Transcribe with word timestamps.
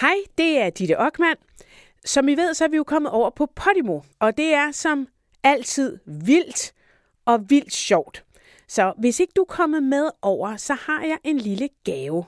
Hej, 0.00 0.16
det 0.38 0.58
er 0.58 0.70
Ditte 0.70 0.98
Ockmann. 0.98 1.36
Som 2.04 2.28
I 2.28 2.34
ved, 2.34 2.54
så 2.54 2.64
er 2.64 2.68
vi 2.68 2.76
jo 2.76 2.84
kommet 2.84 3.12
over 3.12 3.30
på 3.30 3.46
Podimo, 3.46 4.00
og 4.18 4.36
det 4.36 4.54
er 4.54 4.70
som 4.70 5.08
altid 5.42 5.98
vildt 6.06 6.72
og 7.24 7.50
vildt 7.50 7.72
sjovt. 7.72 8.24
Så 8.68 8.92
hvis 8.98 9.20
ikke 9.20 9.32
du 9.36 9.40
er 9.40 9.44
kommet 9.44 9.82
med 9.82 10.10
over, 10.22 10.56
så 10.56 10.74
har 10.74 11.04
jeg 11.04 11.18
en 11.24 11.38
lille 11.38 11.68
gave. 11.84 12.24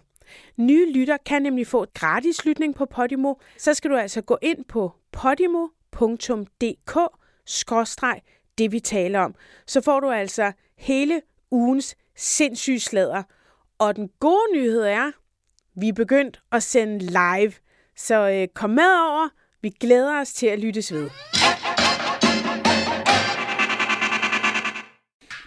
Nye 0.56 0.92
lytter 0.92 1.16
kan 1.26 1.42
nemlig 1.42 1.66
få 1.66 1.82
et 1.82 1.94
gratis 1.94 2.44
lytning 2.44 2.74
på 2.74 2.86
Podimo. 2.86 3.34
Så 3.58 3.74
skal 3.74 3.90
du 3.90 3.96
altså 3.96 4.20
gå 4.20 4.38
ind 4.42 4.64
på 4.64 4.92
podimo.dk 5.12 6.96
det 8.58 8.72
vi 8.72 8.80
taler 8.80 9.20
om. 9.20 9.34
Så 9.66 9.80
får 9.80 10.00
du 10.00 10.10
altså 10.10 10.52
hele 10.76 11.22
ugens 11.50 11.96
sindssyge 12.16 12.80
slader. 12.80 13.22
Og 13.78 13.96
den 13.96 14.10
gode 14.20 14.52
nyhed 14.54 14.82
er, 14.82 15.10
vi 15.80 15.88
er 15.88 15.92
begyndt 15.92 16.40
at 16.52 16.62
sende 16.62 16.98
live. 16.98 17.52
Så 17.96 18.30
øh, 18.30 18.48
kom 18.54 18.70
med 18.70 18.92
over. 19.10 19.28
Vi 19.62 19.68
glæder 19.68 20.20
os 20.20 20.32
til 20.32 20.46
at 20.46 20.58
lyttes 20.58 20.92
ved. 20.92 21.10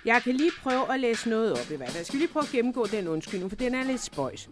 Jeg 0.05 0.21
kan 0.23 0.35
lige 0.35 0.51
prøve 0.63 0.93
at 0.93 0.99
læse 0.99 1.29
noget 1.29 1.51
op 1.51 1.71
i 1.71 1.75
hvert 1.75 1.89
fald. 1.89 1.97
Jeg 1.97 2.05
skal 2.05 2.19
lige 2.19 2.29
prøve 2.33 2.43
at 2.43 2.49
gennemgå 2.49 2.85
den 2.85 3.07
undskyldning, 3.07 3.51
for 3.51 3.55
den 3.55 3.75
er 3.75 3.83
lidt 3.83 4.01
spøjs. 4.01 4.49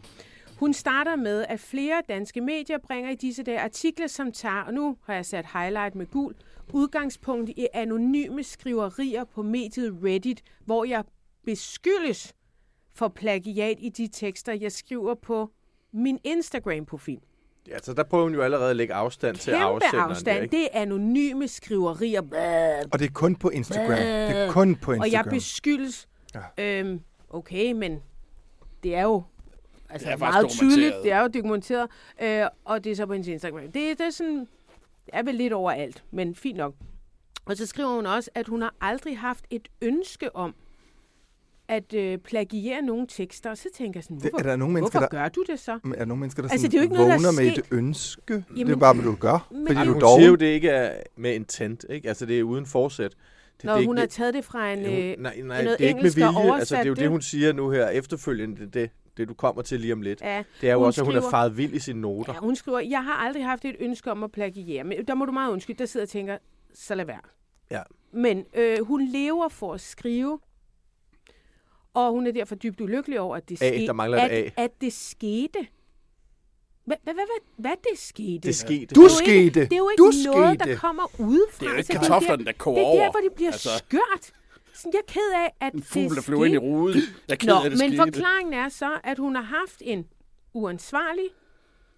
Hun 0.59 0.73
starter 0.73 1.15
med, 1.15 1.45
at 1.49 1.59
flere 1.59 2.01
danske 2.09 2.41
medier 2.41 2.77
bringer 2.77 3.11
i 3.11 3.15
disse 3.15 3.43
dage 3.43 3.59
artikler, 3.59 4.07
som 4.07 4.31
tager, 4.31 4.61
og 4.61 4.73
nu 4.73 4.97
har 5.05 5.13
jeg 5.13 5.25
sat 5.25 5.45
highlight 5.53 5.95
med 5.95 6.05
gul, 6.05 6.35
udgangspunkt 6.73 7.49
i 7.49 7.67
anonyme 7.73 8.43
skriverier 8.43 9.23
på 9.23 9.41
mediet 9.41 9.97
Reddit, 10.03 10.41
hvor 10.65 10.85
jeg 10.85 11.03
beskyldes 11.45 12.33
for 12.93 13.07
plagiat 13.07 13.77
i 13.79 13.89
de 13.89 14.07
tekster, 14.07 14.53
jeg 14.53 14.71
skriver 14.71 15.15
på 15.15 15.51
min 15.93 16.19
Instagram-profil. 16.23 17.19
Ja, 17.67 17.77
så 17.79 17.93
der 17.93 18.03
prøver 18.03 18.23
hun 18.23 18.33
jo 18.33 18.41
allerede 18.41 18.69
at 18.69 18.75
lægge 18.75 18.93
afstand 18.93 19.35
til 19.35 19.53
Kæmpe 19.53 19.65
afsenderen. 19.65 20.09
afstand. 20.11 20.35
Der, 20.37 20.41
ikke? 20.43 20.57
Det 20.57 20.67
er 20.71 20.81
anonyme 20.81 21.47
skriverier. 21.47 22.21
Og 22.91 22.99
det 22.99 23.05
er 23.07 23.11
kun 23.13 23.35
på 23.35 23.49
Instagram. 23.49 23.87
Det 23.97 24.07
er 24.37 24.51
kun 24.51 24.75
på 24.75 24.91
Og 24.91 24.97
jeg 24.97 25.05
Instagram. 25.05 25.29
beskyldes... 25.33 26.07
Ja. 26.57 26.79
Øhm, 26.79 27.01
okay, 27.29 27.71
men 27.71 27.99
det 28.83 28.95
er 28.95 29.01
jo 29.03 29.23
altså 29.89 30.07
Det 30.07 30.13
er 30.13 30.17
meget 30.17 30.49
tydeligt. 30.49 30.95
Det 31.03 31.11
er 31.11 31.21
jo 31.21 31.27
dokumenteret. 31.27 31.87
Øh, 32.21 32.45
og 32.65 32.83
det 32.83 32.91
er 32.91 32.95
så 32.95 33.05
på 33.05 33.13
hendes 33.13 33.27
Instagram. 33.27 33.61
Det, 33.61 33.73
det 33.73 34.01
er 34.01 34.09
sådan... 34.09 34.39
Det 35.05 35.09
er 35.13 35.23
vel 35.23 35.35
lidt 35.35 35.53
overalt, 35.53 36.03
men 36.11 36.35
fint 36.35 36.57
nok. 36.57 36.73
Og 37.45 37.57
så 37.57 37.65
skriver 37.65 37.89
hun 37.95 38.05
også, 38.05 38.29
at 38.35 38.47
hun 38.47 38.61
har 38.61 38.73
aldrig 38.81 39.17
haft 39.19 39.45
et 39.49 39.67
ønske 39.81 40.35
om 40.35 40.55
at 41.71 41.93
øh, 41.93 42.17
plagiere 42.17 42.81
nogle 42.81 43.07
tekster. 43.07 43.49
Og 43.49 43.57
så 43.57 43.69
tænker 43.75 43.97
jeg 43.99 44.03
sådan, 44.03 44.17
Det- 44.17 44.29
hvorfor, 44.29 44.37
er 44.39 44.49
der 44.49 44.57
mennesker, 44.57 44.81
hvorfor 44.81 44.99
der- 44.99 45.07
gør 45.07 45.29
du 45.29 45.43
det 45.47 45.59
så? 45.59 45.79
Men 45.83 45.93
er 45.93 45.97
der 45.97 46.05
nogle 46.05 46.19
mennesker, 46.19 46.41
der 46.43 46.49
Altså, 46.49 46.61
sådan 46.67 46.71
det 46.71 46.77
er 46.77 46.81
jo 46.81 46.83
ikke 46.83 46.93
noget, 46.93 47.07
der 47.09 47.13
er 47.15 47.31
vågner 47.31 47.43
med 47.43 47.57
et 47.57 47.63
ønske? 47.71 48.33
det 48.33 48.43
Jamen, 48.57 48.73
er 48.73 48.77
bare, 48.77 48.93
hvad 48.93 49.03
du 49.05 49.15
gør. 49.15 49.47
men 49.51 49.67
Fordi 49.67 49.79
det- 49.79 49.87
du 49.87 49.93
Hun 49.93 50.01
er 50.01 50.17
siger 50.17 50.27
jo, 50.29 50.35
det 50.35 50.45
ikke 50.45 50.69
er 50.69 51.01
med 51.17 51.33
intent, 51.35 51.85
ikke? 51.89 52.07
Altså, 52.07 52.25
det 52.25 52.39
er 52.39 52.43
uden 52.43 52.65
forsæt. 52.65 53.11
Det, 53.57 53.63
Når 53.65 53.75
det 53.77 53.85
hun 53.85 53.95
ikke, 53.97 54.01
har 54.01 54.07
taget 54.07 54.33
det 54.33 54.45
fra 54.45 54.71
en... 54.73 54.79
det, 54.79 54.87
hun, 54.87 54.95
Øh, 54.97 55.03
nej, 55.19 55.41
nej, 55.41 55.63
noget 55.63 55.79
det 55.79 55.85
er 55.85 55.89
ikke 55.89 56.01
med 56.01 56.11
vilje. 56.11 56.55
Altså, 56.55 56.75
det 56.75 56.81
er 56.81 56.85
jo 56.87 56.93
det, 56.93 57.09
hun 57.09 57.21
siger 57.21 57.53
nu 57.53 57.69
her 57.69 57.87
efterfølgende, 57.89 58.61
det, 58.61 58.73
det, 58.73 58.89
det 59.17 59.27
du 59.27 59.33
kommer 59.33 59.61
til 59.61 59.79
lige 59.79 59.93
om 59.93 60.01
lidt. 60.01 60.21
ja, 60.21 60.43
Det 60.61 60.69
er 60.69 60.73
jo 60.73 60.81
også, 60.81 61.01
at 61.01 61.07
hun 61.07 61.15
er 61.15 61.21
faret 61.29 61.57
vild 61.57 61.73
i 61.73 61.79
sine 61.79 62.01
noter. 62.01 62.33
Ja, 62.33 62.39
hun 62.39 62.55
skriver, 62.55 62.79
jeg 62.79 63.03
har 63.03 63.13
aldrig 63.13 63.45
haft 63.45 63.65
et 63.65 63.75
ønske 63.79 64.11
om 64.11 64.23
at 64.23 64.31
plagiere. 64.31 64.83
Men 64.83 65.05
der 65.07 65.13
må 65.15 65.25
du 65.25 65.31
meget 65.31 65.51
undskylde, 65.51 65.79
der 65.79 65.85
sidder 65.85 66.05
og 66.05 66.09
tænker, 66.09 66.37
så 66.73 66.95
lad 66.95 67.05
være. 67.05 67.19
Ja. 67.71 67.81
Men 68.13 68.45
øh, 68.55 68.77
hun 68.85 69.01
lever 69.07 69.49
for 69.49 69.73
at 69.73 69.81
skrive, 69.81 70.39
og 71.93 72.11
hun 72.11 72.27
er 72.27 72.31
derfor 72.31 72.55
dybt 72.55 72.81
ulykkelig 72.81 73.19
over, 73.19 73.35
at 73.35 73.49
det, 73.49 73.61
A, 73.61 73.67
skete, 73.69 73.85
der 73.87 73.93
mangler 73.93 74.21
at, 74.21 74.31
A. 74.31 74.49
at 74.57 74.71
det 74.81 74.93
skete. 74.93 75.67
Hvad, 76.85 76.97
hvad, 77.03 77.13
hvad, 77.13 77.23
hvad, 77.57 77.71
det 77.91 77.99
skete? 77.99 78.39
Det 78.47 78.55
skete. 78.55 78.85
Du 78.95 79.01
Det 79.01 79.11
er 79.11 79.25
jo 79.25 79.31
ikke- 79.31 79.49
skete. 79.51 79.65
Det 79.65 79.73
er 79.73 79.77
jo 79.77 79.89
ikke 79.89 80.01
Du 80.01 80.11
noget, 80.33 80.59
skete. 80.59 80.71
der 80.71 80.77
kommer 80.77 81.03
udefra. 81.19 81.59
Det 81.59 81.67
er 81.67 81.71
jo 81.71 81.77
ikke 81.77 81.93
Så 81.93 81.99
kartoflerne, 81.99 82.45
der 82.45 82.51
koger 82.51 82.77
Det 82.77 82.85
er 82.87 82.91
der, 82.91 82.99
over. 83.01 83.11
hvor 83.11 83.19
det 83.19 83.33
bliver 83.35 83.51
Altså. 83.51 83.69
altså. 83.69 83.85
skørt. 83.87 84.33
Sådan, 84.73 84.93
jeg 84.93 84.99
er 84.99 85.11
ked 85.11 85.31
af, 85.35 85.65
at 85.67 85.73
En 85.73 85.83
fugl, 85.83 86.03
det 86.09 86.15
der 86.15 86.21
flyver 86.21 86.45
ind 86.45 86.53
i 86.53 86.57
skete. 86.57 86.67
ruden. 86.71 87.01
Jeg 87.27 87.33
er 87.33 87.37
ked 87.37 87.47
Nå, 87.47 87.55
af, 87.55 87.69
det 87.69 87.79
men 87.79 87.89
skete. 87.89 87.97
forklaringen 87.97 88.53
er 88.53 88.69
så, 88.69 88.99
at 89.03 89.17
hun 89.17 89.35
har 89.35 89.41
haft 89.41 89.81
en 89.85 90.07
uansvarlig, 90.53 91.25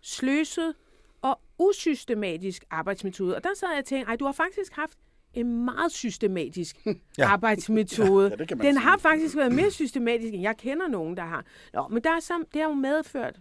sløset 0.02 0.74
og 1.22 1.40
usystematisk 1.60 2.64
arbejdsmetode. 2.70 3.36
Og 3.36 3.44
der 3.44 3.50
sad 3.56 3.68
jeg 3.70 3.80
og 3.80 3.86
tænkte, 3.86 4.10
ej, 4.10 4.16
du 4.16 4.26
har 4.26 4.32
faktisk 4.32 4.72
haft 4.74 4.98
en 5.34 5.66
meget 5.66 5.92
systematisk 5.92 6.78
ja. 7.18 7.28
arbejdsmetode. 7.34 8.30
Ja, 8.30 8.36
man 8.38 8.48
Den 8.48 8.60
sige. 8.60 8.80
har 8.80 8.98
faktisk 8.98 9.36
været 9.36 9.52
mere 9.52 9.72
systematisk, 9.72 10.34
end 10.34 10.42
jeg 10.42 10.58
kender 10.58 10.88
nogen, 10.88 11.18
der 11.18 11.24
har. 11.24 11.46
Nå, 11.74 11.88
men 11.88 12.04
der 12.04 12.10
er 12.10 12.20
sam, 12.20 12.46
det 12.54 12.62
har 12.62 12.70
jo 12.70 12.76
medført, 12.76 13.40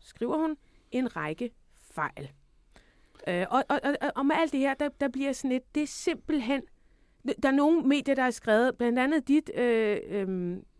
skriver 0.00 0.36
hun, 0.36 0.56
en 0.90 1.16
række 1.16 1.50
fejl. 1.92 2.30
Øh, 3.28 3.46
og, 3.50 3.64
og, 3.68 3.80
og, 3.84 4.12
og 4.16 4.26
med 4.26 4.36
alt 4.38 4.52
det 4.52 4.60
her, 4.60 4.74
der, 4.74 4.88
der 5.00 5.08
bliver 5.08 5.32
sådan 5.32 5.50
lidt, 5.50 5.74
det 5.74 5.82
er 5.82 5.86
simpelthen, 5.86 6.62
der 7.42 7.48
er 7.48 7.52
nogle 7.52 7.82
medier, 7.82 8.14
der 8.14 8.22
har 8.22 8.30
skrevet, 8.30 8.70
blandt 8.78 8.98
andet 8.98 9.28
dit, 9.28 9.50
øh, 9.58 9.96
øh, 10.10 10.26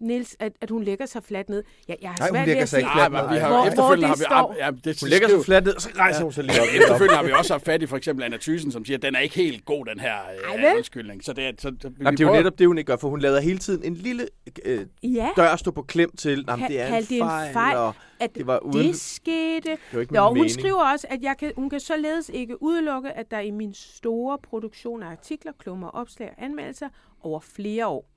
Nils, 0.01 0.37
at, 0.41 0.53
at 0.61 0.71
hun 0.71 0.83
lægger 0.85 1.07
sig 1.07 1.23
fladt 1.25 1.49
ned. 1.49 1.63
Jeg, 1.89 1.97
jeg 2.03 2.11
har 2.11 2.17
Nej, 2.19 2.29
hun 2.29 2.35
svært 2.35 2.47
ved 2.47 2.53
lægger 2.55 2.67
sig 2.67 2.79
ikke 2.79 2.91
fladt 2.95 3.13
ned. 3.13 3.29
vi 3.33 3.37
har 3.37 3.49
Hvor- 3.49 3.57
hvor, 3.59 3.67
efterfølgende 3.67 4.07
hvor 4.07 4.09
har 4.09 4.15
det 4.15 4.21
vi... 4.21 4.25
står. 4.25 4.65
Ja, 4.65 4.91
det, 4.91 5.01
Hun 5.01 5.09
lægger 5.09 5.29
sig 5.29 5.45
fladt 5.45 5.65
ned, 5.65 5.75
og 5.75 5.81
så 5.83 5.89
rejser 5.97 6.23
hun 6.23 6.33
sig 6.33 6.45
lige 6.45 6.61
op. 6.61 6.67
Efterfølgende 6.81 7.17
har 7.17 7.25
vi 7.25 7.33
også 7.33 7.53
haft 7.55 7.65
fat 7.65 7.83
i 7.83 7.87
for 7.87 7.97
eksempel 7.97 8.25
Anna 8.25 8.37
Thyssen, 8.37 8.73
som 8.73 8.85
siger, 8.85 8.97
at 8.97 9.03
den 9.03 9.15
er 9.15 9.21
ikke 9.21 9.35
helt 9.35 9.65
god, 9.65 9.85
den 9.87 10.01
her 10.01 10.15
øh, 10.55 10.77
undskyldning. 10.77 11.25
Så 11.25 11.33
det 11.33 11.45
er, 11.45 11.53
så, 11.59 11.73
så, 11.83 11.89
vi 11.89 11.95
Jamen, 11.99 12.13
det 12.13 12.21
er 12.21 12.25
jo 12.25 12.29
prøver- 12.31 12.37
netop 12.43 12.59
det, 12.59 12.67
hun 12.67 12.79
ikke 12.79 12.89
gør, 12.89 12.97
for 12.97 13.09
hun 13.09 13.21
lader 13.21 13.41
hele 13.41 13.59
tiden 13.59 13.85
en 13.85 13.95
lille 13.95 14.27
øh, 14.65 14.87
ja, 15.03 15.29
dør 15.37 15.57
stå 15.57 15.71
på 15.71 15.83
klem 15.83 16.17
til, 16.17 16.45
jamen, 16.49 16.69
det 16.69 16.81
er 16.81 16.97
en 16.97 17.53
fejl, 17.53 17.77
og 17.77 17.95
at 18.21 18.35
det 18.35 18.47
var 18.47 18.59
uden... 18.59 18.87
det 18.87 18.97
skete. 18.97 19.71
Det 19.71 19.79
var 19.93 20.01
ikke 20.01 20.17
Jo, 20.17 20.23
min 20.23 20.29
hun 20.29 20.35
mening. 20.37 20.51
skriver 20.51 20.93
også, 20.93 21.07
at 21.11 21.23
jeg 21.23 21.37
kan, 21.39 21.53
hun 21.57 21.71
kan 21.71 21.81
således 21.81 22.29
ikke 22.35 22.63
udelukke, 22.63 23.13
at 23.13 23.31
der 23.31 23.41
i 23.41 23.51
min 23.51 23.75
store 23.75 24.39
produktion 24.39 25.03
af 25.03 25.07
artikler, 25.11 25.53
klummer, 25.59 25.89
opslag 25.89 26.35
og 26.39 26.45
anmeldelser 26.45 26.89
over 27.23 27.41
flere 27.41 27.87
år 27.87 28.11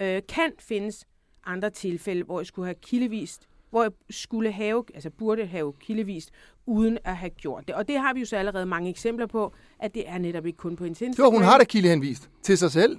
øh, 0.00 0.22
kan 0.28 0.52
findes 0.58 1.04
andre 1.46 1.70
tilfælde, 1.70 2.22
hvor 2.22 2.40
jeg 2.40 2.46
skulle 2.46 2.66
have 2.66 2.74
kildevist, 2.82 3.48
hvor 3.70 3.82
jeg 3.82 3.92
skulle 4.10 4.52
have, 4.52 4.84
altså 4.94 5.10
burde 5.10 5.46
have 5.46 5.72
kildevist, 5.80 6.30
uden 6.66 6.98
at 7.04 7.16
have 7.16 7.30
gjort 7.30 7.68
det. 7.68 7.74
Og 7.74 7.88
det 7.88 7.98
har 7.98 8.14
vi 8.14 8.20
jo 8.20 8.26
så 8.26 8.36
allerede 8.36 8.66
mange 8.66 8.90
eksempler 8.90 9.26
på, 9.26 9.54
at 9.78 9.94
det 9.94 10.08
er 10.08 10.18
netop 10.18 10.46
ikke 10.46 10.56
kun 10.56 10.76
på 10.76 10.84
hendes 10.84 10.98
Det 10.98 11.18
var, 11.18 11.30
hun 11.30 11.42
har 11.42 11.58
da 11.58 11.64
kildehenvist 11.64 12.30
til 12.42 12.58
sig 12.58 12.70
selv. 12.72 12.98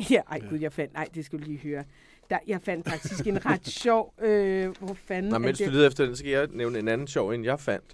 Ja, 0.10 0.20
ej 0.30 0.40
gud, 0.50 0.58
jeg 0.58 0.72
fandt, 0.72 0.94
nej, 0.94 1.08
det 1.14 1.24
skulle 1.24 1.44
du 1.44 1.50
lige 1.50 1.60
høre. 1.62 1.84
Der, 2.30 2.38
jeg 2.46 2.60
fandt 2.64 2.88
faktisk 2.90 3.26
en 3.26 3.46
ret 3.46 3.68
sjov, 3.82 4.14
øh, 4.22 4.68
hvor 4.80 4.96
fanden 5.06 5.28
Nå, 5.30 5.34
er 5.34 5.38
mens 5.38 5.58
det? 5.58 5.66
du 5.66 5.72
leder 5.72 5.86
efter 5.86 6.04
den, 6.04 6.16
så 6.16 6.18
skal 6.20 6.30
jeg 6.30 6.48
nævne 6.52 6.78
en 6.78 6.88
anden 6.88 7.06
sjov, 7.06 7.30
end 7.30 7.44
jeg 7.44 7.60
fandt. 7.60 7.84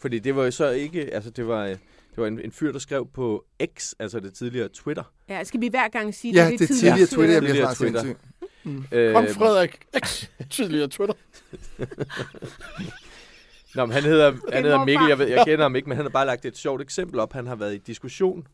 Fordi 0.00 0.18
det 0.18 0.36
var 0.36 0.44
jo 0.44 0.50
så 0.50 0.70
ikke, 0.70 1.14
altså 1.14 1.30
det 1.30 1.48
var, 1.48 1.64
øh, 1.64 1.70
det 1.70 1.78
var 2.16 2.26
en, 2.26 2.40
en 2.40 2.52
fyr, 2.52 2.72
der 2.72 2.78
skrev 2.78 3.08
på 3.14 3.44
X, 3.78 3.92
altså 3.98 4.20
det 4.20 4.34
tidligere 4.34 4.68
Twitter. 4.68 5.12
Ja, 5.28 5.44
skal 5.44 5.60
vi 5.60 5.68
hver 5.68 5.88
gang 5.88 6.14
sige, 6.14 6.34
Ja, 6.34 6.50
det, 6.50 6.58
det 6.58 6.70
er 6.70 6.74
tidligere 6.74 7.06
Twitter, 7.06 7.32
jeg 7.34 7.42
bliver 7.42 7.74
Tidligere 7.74 7.74
snart 7.74 7.76
Twitter. 7.76 8.00
sindssyg. 8.00 9.14
Kom, 9.14 9.24
Øh, 9.24 9.30
Frederik. 9.34 9.78
X. 10.06 10.26
Tidligere 10.50 10.88
Twitter. 10.88 11.14
Nå, 13.74 13.86
men 13.86 13.92
han 13.94 14.02
hedder, 14.02 14.32
han 14.52 14.64
hedder. 14.64 14.84
Mikkel, 14.84 15.08
jeg, 15.08 15.18
ved, 15.18 15.26
jeg 15.26 15.44
kender 15.46 15.64
ham 15.64 15.76
ikke, 15.76 15.88
men 15.88 15.96
han 15.96 16.04
har 16.04 16.10
bare 16.10 16.26
lagt 16.26 16.44
et 16.44 16.56
sjovt 16.58 16.82
eksempel 16.82 17.20
op. 17.20 17.32
Han 17.32 17.46
har 17.46 17.56
været 17.56 17.74
i 17.74 17.78
diskussion 17.78 18.46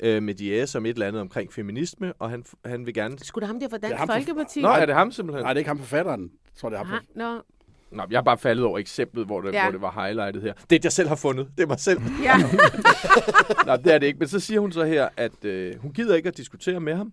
øh, 0.00 0.22
med 0.22 0.34
Diaz 0.34 0.74
om 0.74 0.86
et 0.86 0.90
eller 0.90 1.06
andet 1.06 1.20
omkring 1.22 1.52
feminisme, 1.52 2.12
og 2.12 2.30
han, 2.30 2.44
han 2.64 2.86
vil 2.86 2.94
gerne... 2.94 3.18
Skulle 3.18 3.42
det 3.42 3.48
ham 3.48 3.60
der 3.60 3.68
fra 3.68 3.76
er 3.76 3.80
Dansk 3.80 4.12
Folkeparti? 4.12 4.62
Nå, 4.62 4.68
er 4.68 4.86
det 4.86 4.94
ham 4.94 5.12
simpelthen? 5.12 5.42
Nej, 5.44 5.52
det 5.52 5.56
er 5.56 5.60
ikke 5.60 5.68
ham 5.68 5.78
forfatteren. 5.78 6.22
Jeg 6.22 6.60
tror, 6.60 6.68
det 6.70 6.78
er 6.78 6.84
ham. 6.84 6.94
Ah, 6.94 7.00
nå, 7.14 7.42
Nå, 7.90 8.02
jeg 8.10 8.16
har 8.16 8.22
bare 8.22 8.38
faldet 8.38 8.64
over 8.64 8.78
eksemplet, 8.78 9.26
hvor 9.26 9.40
det, 9.40 9.52
Ja. 9.52 9.62
hvor 9.62 9.70
det 9.72 9.80
var 9.80 10.04
highlightet 10.04 10.42
her. 10.42 10.52
Det 10.52 10.62
er 10.62 10.66
det, 10.68 10.84
jeg 10.84 10.92
selv 10.92 11.08
har 11.08 11.16
fundet. 11.16 11.48
Det 11.56 11.62
er 11.62 11.66
mig 11.66 11.80
selv. 11.80 12.00
ja. 12.22 12.36
Nå, 13.66 13.76
det 13.76 13.94
er 13.94 13.98
det 13.98 14.06
ikke. 14.06 14.18
Men 14.18 14.28
så 14.28 14.40
siger 14.40 14.60
hun 14.60 14.72
så 14.72 14.84
her, 14.84 15.08
at 15.16 15.44
øh, 15.44 15.74
hun 15.78 15.92
gider 15.92 16.14
ikke 16.14 16.28
at 16.28 16.36
diskutere 16.36 16.80
med 16.80 16.94
ham. 16.94 17.12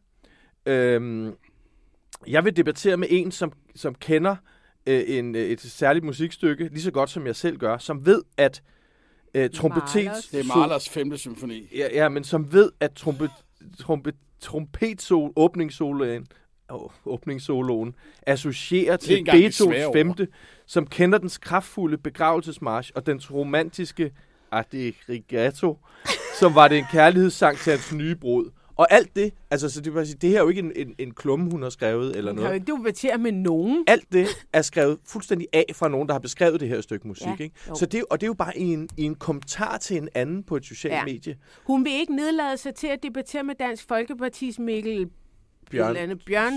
Øhm, 0.66 1.34
jeg 2.28 2.46
vil 2.46 2.58
debattere 2.58 2.98
med 2.98 3.08
en, 3.12 3.32
som, 3.32 3.52
som 3.76 3.96
kender 3.96 4.36
øh, 4.88 5.04
en, 5.08 5.36
øh, 5.36 5.42
et 5.42 5.62
særligt 5.62 6.06
musikstykke, 6.06 6.68
lige 6.72 6.82
så 6.82 6.92
godt 6.92 7.10
som 7.10 7.28
jeg 7.28 7.36
selv 7.36 7.58
gør, 7.58 7.78
som 7.78 8.06
ved, 8.06 8.22
at 8.38 8.62
øh, 9.34 9.50
trompetet... 9.50 9.96
Mahlers. 9.96 10.28
Det 10.28 10.40
er 10.40 10.44
Mahlers 10.44 10.90
femte 10.90 11.18
symfoni. 11.18 11.68
Ja, 11.76 11.88
ja, 11.94 12.10
men 12.10 12.24
som 12.24 12.54
ved, 12.54 12.72
at 12.80 12.92
trompet, 12.92 13.32
trompet, 13.80 14.16
trompetsol, 14.40 15.34
åbningssoloen, 15.36 16.28
åbningssoloen 17.06 17.96
associerer 18.28 18.94
er 18.94 18.98
til 18.98 19.26
Beethovens 19.26 19.56
svære 19.56 19.86
ord. 19.86 19.96
femte, 19.96 20.28
som 20.66 20.88
kender 20.88 21.18
dens 21.18 21.38
kraftfulde 21.38 21.98
begravelsesmarch 21.98 22.92
og 22.96 23.06
dens 23.06 23.32
romantiske 23.32 24.12
Adrigato, 24.52 25.78
som 26.40 26.56
var 26.56 26.68
det 26.68 26.78
en 26.78 26.86
kærlighedssang 26.92 27.58
til 27.58 27.72
hans 27.72 27.94
nye 27.94 28.16
brud. 28.16 28.52
Og 28.82 28.88
alt 28.94 29.16
det, 29.16 29.34
altså 29.52 29.70
så 29.70 29.82
det, 29.82 29.96
vil 29.96 30.06
sige, 30.08 30.18
det 30.22 30.30
her 30.30 30.38
er 30.38 30.42
jo 30.42 30.50
ikke 30.50 30.60
en, 30.60 30.72
en, 30.76 30.96
en 30.98 31.14
klumme, 31.14 31.52
hun 31.52 31.62
har 31.64 31.70
skrevet 31.70 32.16
eller 32.16 32.32
Hun 32.32 32.38
kan 32.38 32.44
jo 32.44 32.50
noget. 32.50 32.62
ikke 32.70 32.78
debattere 32.78 33.18
med 33.18 33.32
nogen. 33.32 33.84
Alt 33.88 34.06
det 34.14 34.28
er 34.54 34.62
skrevet 34.62 34.98
fuldstændig 35.06 35.48
af 35.54 35.66
fra 35.74 35.88
nogen, 35.90 36.08
der 36.08 36.14
har 36.14 36.20
beskrevet 36.20 36.60
det 36.60 36.68
her 36.70 36.82
stykke 36.82 37.08
musik. 37.08 37.28
Ja, 37.28 37.36
ikke? 37.40 37.56
jo. 37.70 37.76
Så 37.76 37.86
det, 37.86 38.04
og 38.10 38.22
det 38.22 38.26
er 38.26 38.28
jo 38.28 38.34
bare 38.34 38.58
i 38.58 38.64
en, 38.74 38.90
i 38.98 39.04
en 39.04 39.16
kommentar 39.16 39.78
til 39.78 39.98
en 39.98 40.10
anden 40.16 40.44
på 40.44 40.56
et 40.56 40.66
socialt 40.66 40.94
Ja. 40.94 41.06
medie. 41.06 41.38
Hun 41.64 41.86
vil 41.86 41.94
ikke 41.94 42.16
nedlade 42.16 42.58
sig 42.58 42.76
til 42.76 42.88
at 42.88 43.04
debattere 43.04 43.44
med 43.44 43.56
Dansk 43.56 43.88
Folkepartis 43.88 44.60
Mikkel 44.60 45.06
Bjørn- 45.06 45.10
Bjørn, 45.72 45.96
andet. 45.98 46.26
Bjørn 46.26 46.54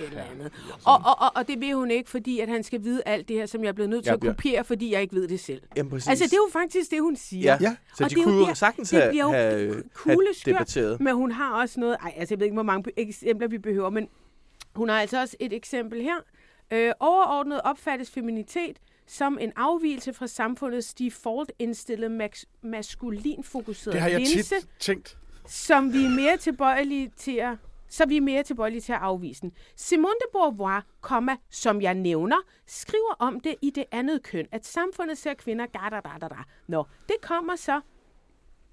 et 0.00 0.06
eller 0.06 0.22
andet. 0.22 0.52
Og, 0.84 0.94
og, 0.94 1.18
og, 1.20 1.32
og 1.34 1.48
det 1.48 1.60
vil 1.60 1.72
hun 1.74 1.90
ikke, 1.90 2.10
fordi 2.10 2.40
at 2.40 2.48
han 2.48 2.62
skal 2.62 2.84
vide 2.84 3.02
alt 3.06 3.28
det 3.28 3.36
her, 3.36 3.46
som 3.46 3.62
jeg 3.62 3.68
er 3.68 3.72
blevet 3.72 3.90
nødt 3.90 4.04
til 4.04 4.10
Ja, 4.10 4.14
at 4.16 4.24
ja. 4.24 4.28
kopiere, 4.30 4.64
fordi 4.64 4.92
jeg 4.92 5.02
ikke 5.02 5.14
ved 5.14 5.28
det 5.28 5.40
selv. 5.40 5.62
Jamen, 5.76 5.90
præcis. 5.90 6.08
Altså, 6.08 6.24
det 6.24 6.32
er 6.32 6.36
jo 6.36 6.48
faktisk 6.52 6.90
det, 6.90 7.00
hun 7.02 7.16
siger. 7.16 7.52
Ja, 7.52 7.58
Ja. 7.60 7.76
så 7.96 8.04
Og 8.04 8.10
de 8.10 8.14
det 8.14 8.20
er 8.20 8.24
jo 8.24 8.30
kunne 8.30 8.46
der- 8.46 8.54
sagtens 8.54 8.90
det 8.90 8.98
have, 9.00 9.10
bliver 9.10 9.24
jo 9.24 9.30
have, 9.32 9.82
have 10.06 10.18
debatteret. 10.46 11.00
Men 11.00 11.14
hun 11.14 11.32
har 11.32 11.60
også 11.60 11.80
noget... 11.80 11.96
Ej, 12.02 12.12
altså, 12.16 12.34
jeg 12.34 12.40
ved 12.40 12.46
ikke, 12.46 12.54
hvor 12.54 12.62
mange 12.62 12.92
eksempler 12.96 13.48
vi 13.48 13.58
behøver, 13.58 13.90
men 13.90 14.08
hun 14.74 14.88
har 14.88 15.00
altså 15.00 15.20
også 15.20 15.36
et 15.40 15.52
eksempel 15.52 16.02
her. 16.02 16.16
Øh, 16.72 16.92
overordnet 17.00 17.60
opfattes 17.64 18.10
feminitet 18.10 18.76
som 19.06 19.38
en 19.40 19.52
afvielse 19.56 20.12
fra 20.12 20.26
samfundets 20.26 20.94
default 20.94 21.52
indstillede 21.58 22.24
mas- 22.24 22.44
maskulin 22.62 23.42
fokuseret 23.44 23.92
Det 23.92 24.00
har 24.02 24.08
jeg 24.08 24.18
linse, 24.20 24.42
tit 24.54 24.68
tænkt. 24.80 25.16
som 25.46 25.92
vi 25.92 26.04
er 26.04 26.08
mere 26.08 26.36
tilbøjelige 26.36 27.10
til 27.16 27.36
at 27.36 27.54
så 27.88 28.06
vi 28.06 28.16
er 28.16 28.20
mere 28.20 28.42
tilbøjelige 28.42 28.80
til 28.80 28.92
at 28.92 28.98
afvise 28.98 29.40
den. 29.40 29.52
Simone 29.76 30.14
de 30.14 30.26
Beauvoir, 30.32 30.86
komma, 31.00 31.36
som 31.50 31.80
jeg 31.82 31.94
nævner, 31.94 32.36
skriver 32.66 33.14
om 33.18 33.40
det 33.40 33.54
i 33.62 33.70
det 33.70 33.84
andet 33.92 34.22
køn, 34.22 34.46
at 34.52 34.66
samfundet 34.66 35.18
ser 35.18 35.34
kvinder 35.34 35.66
da 35.66 35.78
da 35.90 36.00
da 36.00 36.18
da 36.20 36.28
da. 36.28 36.42
Nå, 36.66 36.84
det 37.08 37.16
kommer 37.22 37.56
så 37.56 37.80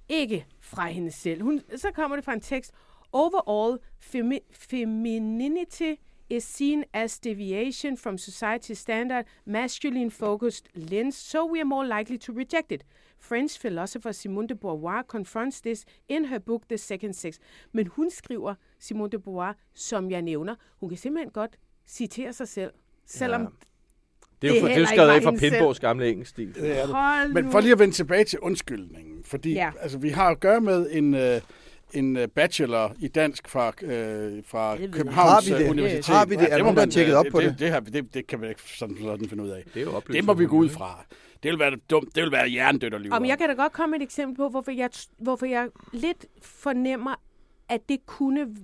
ikke 0.10 0.46
fra 0.60 0.88
hende 0.88 1.12
selv. 1.12 1.42
Hun, 1.42 1.62
så 1.76 1.92
kommer 1.92 2.16
det 2.18 2.26
fra 2.26 2.34
en 2.34 2.42
tekst. 2.42 2.72
Overall, 3.12 3.80
femi- 4.00 4.54
femininity 4.54 5.94
is 6.30 6.44
seen 6.44 6.86
as 6.94 7.20
deviation 7.20 7.98
from 7.98 8.18
society's 8.18 8.80
standard 8.80 9.26
masculine-focused 9.46 10.68
lens, 10.76 11.16
so 11.16 11.46
we 11.46 11.60
are 11.60 11.66
more 11.66 11.86
likely 11.98 12.18
to 12.18 12.34
reject 12.34 12.72
it. 12.72 12.84
French 13.20 13.60
philosopher 13.60 14.12
Simone 14.12 14.48
de 14.48 14.56
Beauvoir 14.56 15.04
confronts 15.08 15.62
this 15.62 15.86
in 16.10 16.26
her 16.26 16.40
book 16.40 16.68
The 16.68 16.78
Second 16.78 17.14
Sex. 17.14 17.40
Men 17.72 17.88
hun 17.88 18.10
skriver, 18.10 18.56
Simone 18.80 19.10
de 19.10 19.20
Beauvoir, 19.20 19.56
som 19.74 20.12
jeg 20.12 20.22
nævner, 20.22 20.56
hun 20.80 20.90
kan 20.90 20.98
simpelthen 20.98 21.32
godt 21.32 21.58
citere 21.88 22.34
sig 22.34 22.48
selv, 22.48 22.72
selvom 23.06 23.42
Ja. 23.42 23.48
Det 24.42 24.48
er 24.50 24.54
det 24.54 24.62
jo 24.62 24.68
for, 24.68 24.74
det 24.74 24.82
er 24.82 24.86
skrevet 24.86 25.10
af 25.10 25.24
fra. 25.24 25.32
Pindborgs 25.32 25.80
gamle 25.80 26.10
engelsk 26.10 26.30
stil. 26.30 26.56
Det 26.56 26.80
er 26.80 26.86
det. 26.86 26.96
hold 26.96 27.34
Men 27.34 27.52
for 27.52 27.60
lige 27.60 27.72
at 27.72 27.80
vende 27.80 27.94
tilbage 27.94 28.24
til 28.24 28.40
undskyldningen, 28.40 29.24
fordi 29.24 29.54
ja. 29.54 29.72
altså, 29.80 29.98
vi 29.98 30.10
har 30.10 30.30
at 30.30 30.40
gøre 30.40 30.62
med 30.62 30.90
en, 30.92 31.14
øh, 31.14 31.42
en 31.96 32.18
øh, 32.18 32.28
bachelor 32.28 32.96
i 33.00 33.08
dansk 33.08 33.48
fra, 33.48 33.74
øh, 33.82 34.44
fra 34.44 34.78
Det. 34.78 34.92
Københavns 34.92 35.48
Har 35.48 35.58
vi 35.58 35.64
det? 35.64 35.70
Universitet. 35.70 36.06
Har 36.06 36.26
vi 36.26 36.36
det? 36.36 36.44
Er 36.44 36.48
Ja, 36.48 36.58
der 36.58 36.64
må 36.64 36.72
man, 36.72 36.92
tjekket 36.92 37.14
øh, 37.14 37.20
op 37.20 37.26
på 37.32 37.42
det? 37.42 37.60
det? 37.60 37.86
Det, 37.86 37.94
det, 37.94 38.14
det 38.14 38.28
kan 38.28 38.40
man 38.40 38.50
ikke 38.50 38.62
sådan, 38.62 38.98
sådan 39.02 39.30
finde 39.30 39.44
ud 39.44 39.50
af. 39.50 39.64
Det 39.74 39.82
er 39.82 39.86
jo 39.86 40.00
Det 40.00 40.26
må 40.26 40.34
vi 40.34 40.46
gå 40.46 40.58
ud 40.58 40.70
fra. 40.70 41.06
Det 41.44 41.52
vil 41.52 41.60
være 41.60 41.76
dumt. 41.90 42.16
Det 42.16 42.24
vil 42.24 42.32
være 42.32 42.48
hjernedødt 42.48 42.94
at 42.94 43.02
lyve 43.02 43.14
Om 43.14 43.26
jeg 43.26 43.38
kan 43.38 43.50
da 43.50 43.56
godt 43.56 43.72
komme 43.72 43.92
med 43.92 44.00
et 44.00 44.04
eksempel 44.04 44.36
på, 44.36 44.50
hvorfor 44.50 44.72
jeg, 44.72 44.90
hvorfor 45.18 45.46
jeg 45.46 45.70
lidt 45.94 46.26
fornemmer, 46.42 47.16
at 47.70 47.90
det 47.90 48.06
kunne 48.06 48.56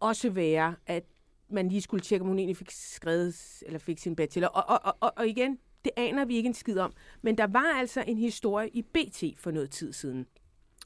også 0.00 0.30
være, 0.30 0.74
at 0.86 1.02
man 1.50 1.68
lige 1.68 1.80
skulle 1.82 2.00
tjekke, 2.00 2.22
om 2.22 2.28
hun 2.28 2.38
egentlig 2.38 2.56
fik 2.56 2.70
skrevet 2.70 3.62
eller 3.66 3.78
fik 3.78 3.98
sin 3.98 4.16
bachelor. 4.16 4.48
Og, 4.48 4.64
og, 4.68 4.80
og, 4.84 4.96
og, 5.00 5.12
og 5.16 5.28
igen, 5.28 5.58
det 5.84 5.92
aner 5.96 6.24
vi 6.24 6.36
ikke 6.36 6.46
en 6.46 6.54
skid 6.54 6.78
om. 6.78 6.92
Men 7.22 7.38
der 7.38 7.46
var 7.46 7.78
altså 7.78 8.04
en 8.06 8.16
historie 8.16 8.68
i 8.68 8.82
BT 8.82 9.24
for 9.38 9.50
noget 9.50 9.70
tid 9.70 9.92
siden, 9.92 10.26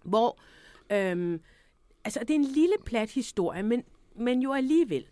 hvor, 0.05 0.41
øhm, 0.93 1.41
altså 2.05 2.21
det 2.21 2.31
er 2.31 2.35
en 2.35 2.45
lille 2.45 2.75
plat 2.85 3.11
historie, 3.11 3.63
men, 3.63 3.85
men 4.17 4.43
jo 4.43 4.53
alligevel. 4.53 5.07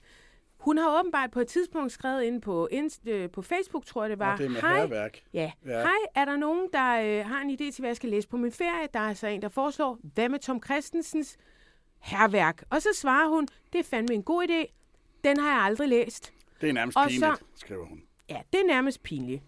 Hun 0.58 0.78
har 0.78 1.00
åbenbart 1.00 1.30
på 1.30 1.40
et 1.40 1.46
tidspunkt 1.46 1.92
skrevet 1.92 2.22
ind 2.22 2.42
på, 2.42 2.68
Inst, 2.70 3.06
øh, 3.06 3.30
på 3.30 3.42
Facebook, 3.42 3.84
tror 3.86 4.02
jeg 4.02 4.10
det 4.10 4.18
var. 4.18 4.32
Og 4.32 4.38
det 4.38 4.44
er 4.46 4.50
med 4.50 4.60
Hej, 4.60 4.78
herværk. 4.80 5.22
Ja. 5.34 5.52
Ja. 5.66 5.72
ja. 5.72 5.80
Hej, 5.80 5.96
er 6.14 6.24
der 6.24 6.36
nogen, 6.36 6.68
der 6.72 7.00
øh, 7.20 7.26
har 7.26 7.40
en 7.40 7.50
idé 7.50 7.56
til, 7.72 7.76
hvad 7.78 7.88
jeg 7.88 7.96
skal 7.96 8.08
læse 8.10 8.28
på 8.28 8.36
min 8.36 8.52
ferie? 8.52 8.88
Der 8.94 9.00
er 9.00 9.14
så 9.14 9.26
en, 9.26 9.42
der 9.42 9.48
foreslår, 9.48 9.98
hvad 10.14 10.28
med 10.28 10.38
Tom 10.38 10.62
Christensens 10.64 11.36
herværk? 11.98 12.62
Og 12.70 12.82
så 12.82 12.88
svarer 12.94 13.28
hun, 13.28 13.48
det 13.72 13.78
er 13.78 13.84
fandme 13.84 14.14
en 14.14 14.22
god 14.22 14.42
idé. 14.48 14.72
Den 15.24 15.38
har 15.40 15.50
jeg 15.54 15.60
aldrig 15.64 15.88
læst. 15.88 16.32
Det 16.60 16.68
er 16.68 16.72
nærmest 16.72 16.98
Og 16.98 17.06
pinligt, 17.08 17.38
så- 17.38 17.44
skriver 17.54 17.86
hun. 17.86 18.02
Ja, 18.28 18.40
det 18.52 18.60
er 18.60 18.66
nærmest 18.66 19.02
pinligt. 19.02 19.42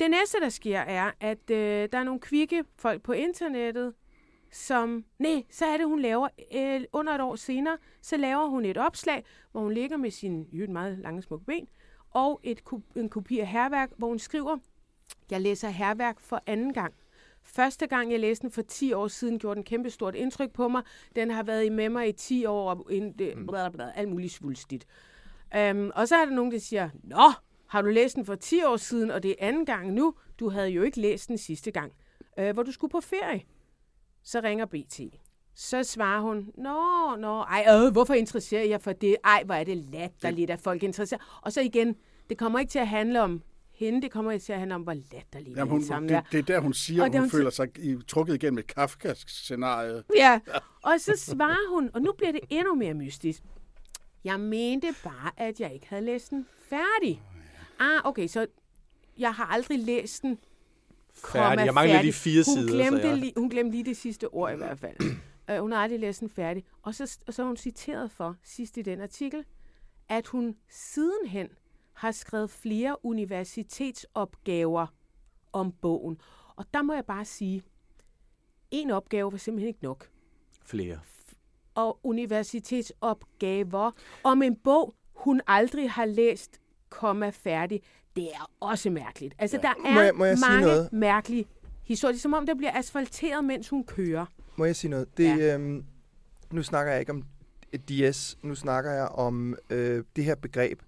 Det 0.00 0.10
næste, 0.10 0.40
der 0.40 0.48
sker, 0.48 0.78
er, 0.80 1.10
at 1.20 1.50
øh, 1.50 1.88
der 1.92 1.98
er 1.98 2.04
nogle 2.04 2.20
kvikke 2.20 2.64
folk 2.76 3.02
på 3.02 3.12
internettet, 3.12 3.94
som... 4.52 5.04
Nej, 5.18 5.44
så 5.50 5.66
er 5.66 5.76
det, 5.76 5.86
hun 5.86 6.00
laver... 6.00 6.28
Øh, 6.54 6.80
under 6.92 7.12
et 7.12 7.20
år 7.20 7.36
senere, 7.36 7.78
så 8.02 8.16
laver 8.16 8.46
hun 8.46 8.64
et 8.64 8.76
opslag, 8.76 9.24
hvor 9.52 9.60
hun 9.60 9.72
ligger 9.72 9.96
med 9.96 10.10
sine 10.10 10.46
jo 10.52 10.70
meget 10.70 10.98
lange 10.98 11.22
smukke 11.22 11.46
ben, 11.46 11.68
og 12.10 12.40
et, 12.42 12.60
en 12.96 13.08
kopi 13.08 13.38
af 13.38 13.46
herværk, 13.46 13.90
hvor 13.96 14.08
hun 14.08 14.18
skriver, 14.18 14.58
jeg 15.30 15.40
læser 15.40 15.68
herværk 15.68 16.20
for 16.20 16.42
anden 16.46 16.72
gang. 16.72 16.94
Første 17.42 17.86
gang, 17.86 18.12
jeg 18.12 18.20
læste 18.20 18.42
den 18.42 18.50
for 18.50 18.62
10 18.62 18.92
år 18.92 19.08
siden, 19.08 19.38
gjorde 19.38 19.56
den 19.56 19.64
kæmpe 19.64 19.90
stort 19.90 20.14
indtryk 20.14 20.52
på 20.52 20.68
mig. 20.68 20.82
Den 21.16 21.30
har 21.30 21.42
været 21.42 21.64
i 21.64 21.68
med 21.68 21.88
mig 21.88 22.08
i 22.08 22.12
10 22.12 22.44
år, 22.44 22.70
og 22.70 22.86
en, 22.90 23.12
det, 23.12 23.34
bla, 23.48 23.68
bla, 23.68 23.92
alt 23.94 24.08
muligt 24.08 24.32
svulstigt. 24.32 24.86
Um, 25.70 25.92
og 25.94 26.08
så 26.08 26.16
er 26.16 26.24
der 26.24 26.32
nogen, 26.34 26.52
der 26.52 26.58
siger, 26.58 26.90
Nå, 27.02 27.32
har 27.66 27.82
du 27.82 27.88
læst 27.88 28.16
den 28.16 28.26
for 28.26 28.34
10 28.34 28.64
år 28.64 28.76
siden, 28.76 29.10
og 29.10 29.22
det 29.22 29.30
er 29.30 29.34
anden 29.38 29.66
gang 29.66 29.92
nu? 29.92 30.14
Du 30.40 30.48
havde 30.48 30.68
jo 30.68 30.82
ikke 30.82 31.00
læst 31.00 31.28
den 31.28 31.38
sidste 31.38 31.70
gang, 31.70 31.92
uh, 32.40 32.50
hvor 32.50 32.62
du 32.62 32.72
skulle 32.72 32.90
på 32.90 33.00
ferie. 33.00 33.42
Så 34.24 34.40
ringer 34.44 34.66
BT. 34.66 35.00
Så 35.54 35.82
svarer 35.82 36.20
hun, 36.20 36.50
Nå, 36.58 37.16
nå, 37.16 37.40
ej, 37.40 37.66
øh, 37.68 37.92
hvorfor 37.92 38.14
interesserer 38.14 38.64
jeg 38.64 38.80
for 38.80 38.92
det? 38.92 39.16
Ej, 39.24 39.42
hvor 39.46 39.54
er 39.54 39.64
det 39.64 39.76
latterligt, 39.76 40.50
at 40.50 40.60
folk 40.60 40.82
interesserer. 40.82 41.40
Og 41.42 41.52
så 41.52 41.60
igen, 41.60 41.96
det 42.30 42.38
kommer 42.38 42.58
ikke 42.58 42.70
til 42.70 42.78
at 42.78 42.88
handle 42.88 43.22
om 43.22 43.42
hende, 43.70 44.02
det 44.02 44.10
kommer 44.10 44.38
til 44.38 44.52
at 44.52 44.58
handle 44.58 44.74
om, 44.74 44.82
hvor 44.82 44.94
latterligt 44.94 45.56
Jamen, 45.56 45.70
hun, 45.70 45.82
sammen 45.84 46.08
det, 46.08 46.16
er. 46.16 46.22
det 46.32 46.38
er 46.38 46.42
der, 46.42 46.60
hun 46.60 46.74
siger, 46.74 47.02
Og 47.02 47.10
hun, 47.10 47.20
hun 47.20 47.30
føler 47.30 47.50
sig 47.50 47.68
i, 47.78 47.96
trukket 48.08 48.34
igennem 48.34 48.58
et 48.58 48.66
kafkask 48.66 49.28
scenarie. 49.28 50.02
Ja, 50.16 50.40
og 50.82 50.92
så 51.00 51.12
svarer 51.16 51.74
hun, 51.74 51.90
og 51.94 52.02
nu 52.02 52.12
bliver 52.12 52.32
det 52.32 52.40
endnu 52.50 52.74
mere 52.74 52.94
mystisk. 52.94 53.42
Jeg 54.24 54.40
mente 54.40 54.94
bare, 55.04 55.30
at 55.36 55.60
jeg 55.60 55.74
ikke 55.74 55.86
havde 55.88 56.04
læst 56.04 56.30
den 56.30 56.46
færdig. 56.68 57.22
Ah, 57.78 58.00
okay, 58.04 58.26
så 58.26 58.46
jeg 59.18 59.34
har 59.34 59.44
aldrig 59.44 59.78
læst 59.78 60.22
den. 60.22 60.38
Færdig. 61.32 61.64
Jeg 61.66 61.74
mangler 61.74 62.02
lige 62.02 62.12
fire 62.12 62.42
hun 62.46 62.54
sider, 62.56 62.72
Glemte 62.72 63.08
jeg- 63.08 63.16
lige, 63.16 63.32
hun 63.36 63.48
glemte 63.48 63.70
lige 63.70 63.84
det 63.84 63.96
sidste 63.96 64.28
ord 64.28 64.52
i 64.52 64.56
hvert 64.56 64.78
fald. 64.78 64.96
uh, 65.50 65.56
hun 65.62 65.72
har 65.72 65.78
aldrig 65.78 66.00
læst 66.00 66.20
den 66.20 66.30
færdig. 66.30 66.64
Og 66.82 66.94
så, 66.94 67.18
og 67.26 67.34
så 67.34 67.42
er 67.42 67.46
hun 67.46 67.56
citeret 67.56 68.10
for, 68.10 68.36
sidst 68.42 68.76
i 68.76 68.82
den 68.82 69.00
artikel, 69.00 69.44
at 70.08 70.26
hun 70.26 70.56
sidenhen 70.68 71.48
har 71.92 72.10
skrevet 72.12 72.50
flere 72.50 72.96
universitetsopgaver 73.04 74.86
om 75.52 75.72
bogen. 75.72 76.20
Og 76.56 76.64
der 76.74 76.82
må 76.82 76.92
jeg 76.94 77.04
bare 77.04 77.24
sige, 77.24 77.62
en 78.70 78.90
opgave 78.90 79.32
var 79.32 79.38
simpelthen 79.38 79.68
ikke 79.68 79.82
nok 79.84 80.08
Flere. 80.64 80.98
og 81.74 81.98
universitetsopgaver 82.02 83.90
om 84.24 84.42
en 84.42 84.56
bog, 84.56 84.94
hun 85.14 85.40
aldrig 85.46 85.90
har 85.90 86.04
læst, 86.04 86.60
komma 86.88 87.30
færdig. 87.30 87.82
Det 88.18 88.28
er 88.34 88.50
også 88.60 88.90
mærkeligt. 88.90 89.34
Altså, 89.38 89.56
ja. 89.56 89.62
der 89.62 89.68
er 89.88 89.94
Må 89.94 90.00
jeg- 90.00 90.14
må 90.14 90.24
jeg 90.24 90.38
mange 90.50 90.60
noget? 90.66 90.88
mærkelige 90.92 91.46
historier. 91.84 92.12
Det 92.12 92.18
er 92.18 92.22
som 92.22 92.34
om, 92.34 92.46
der 92.46 92.54
bliver 92.54 92.72
asfalteret, 92.78 93.44
mens 93.44 93.68
hun 93.68 93.84
kører. 93.84 94.26
Må 94.56 94.64
jeg 94.64 94.76
sige 94.76 94.90
noget? 94.90 95.16
Det, 95.16 95.38
ja. 95.38 95.54
øhm, 95.54 95.84
nu 96.52 96.62
snakker 96.62 96.92
jeg 96.92 97.00
ikke 97.00 97.12
om 97.12 97.22
DS, 97.88 98.38
nu 98.42 98.54
snakker 98.54 98.90
jeg 98.92 99.06
om 99.08 99.56
øh, 99.70 100.04
det 100.16 100.24
her 100.24 100.34
begreb. 100.34 100.82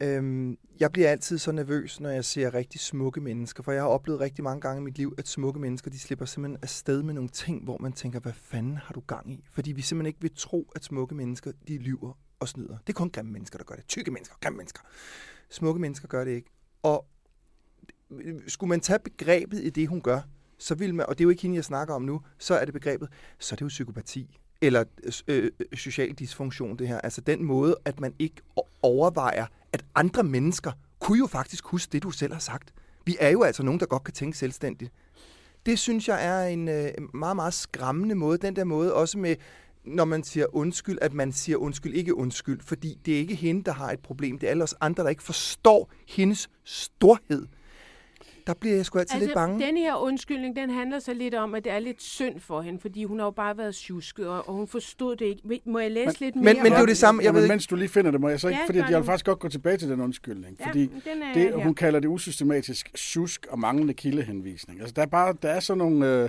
Øhm, 0.00 0.58
jeg 0.80 0.92
bliver 0.92 1.08
altid 1.08 1.38
så 1.38 1.52
nervøs, 1.52 2.00
når 2.00 2.10
jeg 2.10 2.24
ser 2.24 2.54
rigtig 2.54 2.80
smukke 2.80 3.20
mennesker, 3.20 3.62
for 3.62 3.72
jeg 3.72 3.82
har 3.82 3.88
oplevet 3.88 4.20
rigtig 4.20 4.44
mange 4.44 4.60
gange 4.60 4.80
i 4.80 4.84
mit 4.84 4.98
liv, 4.98 5.14
at 5.18 5.28
smukke 5.28 5.60
mennesker, 5.60 5.90
de 5.90 5.98
slipper 5.98 6.24
simpelthen 6.24 6.58
afsted 6.62 7.02
med 7.02 7.14
nogle 7.14 7.28
ting, 7.30 7.64
hvor 7.64 7.78
man 7.78 7.92
tænker, 7.92 8.20
hvad 8.20 8.32
fanden 8.32 8.76
har 8.76 8.92
du 8.94 9.00
gang 9.06 9.32
i? 9.32 9.44
Fordi 9.52 9.72
vi 9.72 9.82
simpelthen 9.82 10.06
ikke 10.06 10.20
vil 10.20 10.30
tro, 10.36 10.70
at 10.76 10.84
smukke 10.84 11.14
mennesker, 11.14 11.52
de 11.68 11.78
lyver 11.78 12.12
og 12.42 12.48
snyder. 12.48 12.76
Det 12.86 12.88
er 12.88 12.92
kun 12.92 13.10
grimme 13.10 13.32
mennesker, 13.32 13.58
der 13.58 13.64
gør 13.64 13.74
det. 13.74 13.86
Tykke 13.86 14.10
mennesker, 14.10 14.36
grimme 14.40 14.56
mennesker. 14.56 14.80
Smukke 15.50 15.80
mennesker 15.80 16.08
gør 16.08 16.24
det 16.24 16.30
ikke. 16.30 16.50
Og 16.82 17.06
skulle 18.46 18.68
man 18.68 18.80
tage 18.80 18.98
begrebet 18.98 19.64
i 19.64 19.70
det, 19.70 19.88
hun 19.88 20.00
gør, 20.00 20.20
så 20.58 20.74
vil 20.74 20.94
man, 20.94 21.06
og 21.06 21.18
det 21.18 21.24
er 21.24 21.26
jo 21.26 21.30
ikke 21.30 21.42
hende, 21.42 21.56
jeg 21.56 21.64
snakker 21.64 21.94
om 21.94 22.02
nu, 22.02 22.20
så 22.38 22.54
er 22.54 22.64
det 22.64 22.74
begrebet, 22.74 23.08
så 23.38 23.54
er 23.54 23.56
det 23.56 23.62
jo 23.62 23.68
psykopati, 23.68 24.38
eller 24.60 24.84
øh, 25.28 25.44
øh 25.62 25.78
social 25.78 26.12
dysfunktion, 26.12 26.78
det 26.78 26.88
her. 26.88 27.00
Altså 27.00 27.20
den 27.20 27.44
måde, 27.44 27.76
at 27.84 28.00
man 28.00 28.14
ikke 28.18 28.42
overvejer, 28.82 29.46
at 29.72 29.84
andre 29.94 30.22
mennesker 30.22 30.72
kunne 30.98 31.18
jo 31.18 31.26
faktisk 31.26 31.66
huske 31.66 31.92
det, 31.92 32.02
du 32.02 32.10
selv 32.10 32.32
har 32.32 32.40
sagt. 32.40 32.74
Vi 33.06 33.16
er 33.20 33.28
jo 33.28 33.42
altså 33.42 33.62
nogen, 33.62 33.80
der 33.80 33.86
godt 33.86 34.04
kan 34.04 34.14
tænke 34.14 34.38
selvstændigt. 34.38 34.92
Det 35.66 35.78
synes 35.78 36.08
jeg 36.08 36.26
er 36.26 36.46
en 36.46 36.68
øh, 36.68 36.90
meget, 37.14 37.36
meget 37.36 37.54
skræmmende 37.54 38.14
måde. 38.14 38.38
Den 38.38 38.56
der 38.56 38.64
måde 38.64 38.94
også 38.94 39.18
med, 39.18 39.36
når 39.84 40.04
man 40.04 40.22
siger 40.24 40.46
undskyld, 40.56 40.98
at 41.02 41.12
man 41.12 41.32
siger 41.32 41.56
undskyld, 41.56 41.94
ikke 41.94 42.14
undskyld. 42.16 42.60
Fordi 42.60 42.98
det 43.06 43.14
er 43.14 43.18
ikke 43.18 43.34
hende, 43.34 43.64
der 43.64 43.72
har 43.72 43.90
et 43.90 44.00
problem. 44.00 44.38
Det 44.38 44.46
er 44.46 44.50
alle 44.50 44.64
os 44.64 44.74
andre, 44.80 45.02
der 45.02 45.08
ikke 45.10 45.22
forstår 45.22 45.90
hendes 46.08 46.50
storhed. 46.64 47.46
Der 48.46 48.54
bliver 48.54 48.76
jeg 48.76 48.86
sgu 48.86 48.98
altid 48.98 49.14
altså, 49.14 49.26
lidt 49.26 49.34
bange. 49.34 49.66
den 49.66 49.76
her 49.76 49.94
undskyldning, 49.96 50.56
den 50.56 50.70
handler 50.70 50.98
så 50.98 51.14
lidt 51.14 51.34
om, 51.34 51.54
at 51.54 51.64
det 51.64 51.72
er 51.72 51.78
lidt 51.78 52.02
synd 52.02 52.40
for 52.40 52.60
hende, 52.62 52.80
fordi 52.80 53.04
hun 53.04 53.18
har 53.18 53.26
jo 53.26 53.30
bare 53.30 53.58
været 53.58 53.74
tjusket, 53.74 54.28
og, 54.28 54.48
og 54.48 54.54
hun 54.54 54.68
forstod 54.68 55.16
det 55.16 55.24
ikke. 55.26 55.60
Må 55.66 55.78
jeg 55.78 55.90
læse 55.90 56.06
Men- 56.06 56.14
lidt 56.20 56.34
men- 56.34 56.44
mere? 56.44 56.54
men 56.54 56.64
det 56.64 56.72
er 56.72 56.80
jo 56.80 56.86
det 56.86 56.96
samme, 56.96 57.20
jeg 57.20 57.24
Jamen, 57.24 57.36
ved 57.36 57.42
ikke- 57.44 57.52
mens 57.52 57.66
du 57.66 57.76
lige 57.76 57.88
finder 57.88 58.10
det, 58.10 58.20
må 58.20 58.28
jeg 58.28 58.40
så 58.40 58.48
ikke, 58.48 58.60
Ja, 58.60 58.66
fordi 58.66 58.78
jeg 58.78 58.98
vil 58.98 59.04
faktisk 59.04 59.26
godt 59.26 59.38
gå 59.38 59.48
tilbage 59.48 59.76
til 59.76 59.88
den 59.88 60.00
undskyldning. 60.00 60.56
Ja, 60.60 60.66
fordi 60.68 60.80
den 60.86 61.22
er 61.22 61.32
det, 61.34 61.42
her. 61.42 61.56
hun 61.64 61.74
kalder 61.74 62.00
det 62.00 62.08
usystematisk 62.08 62.90
sjusk 62.94 63.46
og 63.50 63.58
manglende 63.58 63.94
kildehenvisning. 63.94 64.80
Altså, 64.80 64.92
der 64.96 65.02
er 65.02 65.06
bare, 65.06 65.34
der 65.42 65.48
er 65.48 65.60
sådan 65.60 65.78
nogle... 65.78 66.22
Øh, 66.22 66.28